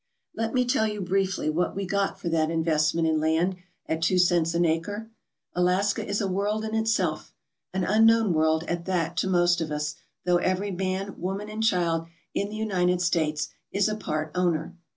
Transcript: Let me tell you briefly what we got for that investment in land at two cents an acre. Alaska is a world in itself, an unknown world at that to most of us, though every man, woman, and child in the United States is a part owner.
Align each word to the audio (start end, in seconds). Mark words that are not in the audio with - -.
Let 0.35 0.55
me 0.55 0.65
tell 0.65 0.87
you 0.87 0.99
briefly 0.99 1.47
what 1.47 1.75
we 1.75 1.85
got 1.85 2.19
for 2.19 2.27
that 2.29 2.49
investment 2.49 3.07
in 3.07 3.19
land 3.19 3.57
at 3.85 4.01
two 4.01 4.17
cents 4.17 4.55
an 4.55 4.65
acre. 4.65 5.11
Alaska 5.53 6.03
is 6.03 6.19
a 6.19 6.27
world 6.27 6.65
in 6.65 6.73
itself, 6.73 7.35
an 7.71 7.83
unknown 7.83 8.33
world 8.33 8.63
at 8.63 8.85
that 8.85 9.15
to 9.17 9.27
most 9.27 9.61
of 9.61 9.69
us, 9.69 9.93
though 10.25 10.37
every 10.37 10.71
man, 10.71 11.19
woman, 11.21 11.49
and 11.49 11.61
child 11.63 12.07
in 12.33 12.49
the 12.49 12.55
United 12.55 12.99
States 12.99 13.49
is 13.71 13.87
a 13.87 13.95
part 13.95 14.31
owner. 14.33 14.73